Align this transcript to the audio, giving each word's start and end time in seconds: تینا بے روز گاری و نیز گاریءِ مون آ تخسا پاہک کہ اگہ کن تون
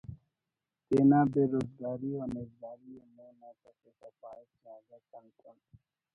تینا 0.87 1.19
بے 1.31 1.43
روز 1.51 1.69
گاری 1.79 2.09
و 2.19 2.23
نیز 2.33 2.51
گاریءِ 2.61 3.03
مون 3.15 3.39
آ 3.47 3.49
تخسا 3.61 4.09
پاہک 4.19 4.49
کہ 4.61 4.69
اگہ 4.77 4.97
کن 5.09 5.25
تون 5.37 5.57